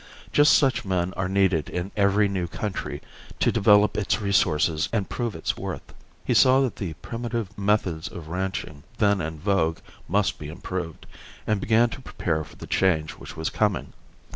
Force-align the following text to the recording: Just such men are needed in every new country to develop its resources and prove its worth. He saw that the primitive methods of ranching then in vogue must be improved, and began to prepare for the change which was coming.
Just 0.31 0.53
such 0.53 0.83
men 0.83 1.13
are 1.13 1.29
needed 1.29 1.69
in 1.69 1.91
every 1.95 2.27
new 2.27 2.47
country 2.47 3.03
to 3.39 3.51
develop 3.51 3.95
its 3.95 4.19
resources 4.19 4.89
and 4.91 5.07
prove 5.07 5.35
its 5.35 5.55
worth. 5.57 5.93
He 6.25 6.33
saw 6.33 6.59
that 6.61 6.77
the 6.77 6.93
primitive 7.03 7.55
methods 7.55 8.07
of 8.07 8.27
ranching 8.27 8.81
then 8.97 9.21
in 9.21 9.37
vogue 9.37 9.77
must 10.07 10.39
be 10.39 10.47
improved, 10.49 11.05
and 11.45 11.61
began 11.61 11.91
to 11.91 12.01
prepare 12.01 12.43
for 12.43 12.55
the 12.55 12.65
change 12.65 13.11
which 13.11 13.37
was 13.37 13.51
coming. 13.51 13.93